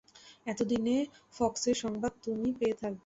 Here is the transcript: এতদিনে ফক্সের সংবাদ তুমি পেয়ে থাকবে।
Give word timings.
এতদিনে 0.47 0.97
ফক্সের 1.33 1.75
সংবাদ 1.83 2.13
তুমি 2.23 2.49
পেয়ে 2.59 2.75
থাকবে। 2.81 2.99